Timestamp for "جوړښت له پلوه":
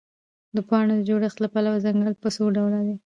1.09-1.83